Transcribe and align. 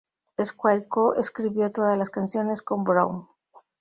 Squire 0.43 0.87
co-escribió 0.89 1.71
todas 1.71 1.95
las 1.95 2.09
canciones 2.09 2.63
con 2.63 2.83
Brown. 2.83 3.27